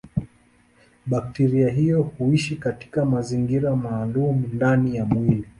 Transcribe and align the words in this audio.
Bakteria 1.05 1.69
hiyo 1.69 2.01
huishi 2.03 2.55
katika 2.55 3.05
mazingira 3.05 3.75
maalumu 3.75 4.49
ndani 4.53 4.95
ya 4.95 5.05
mwili. 5.05 5.47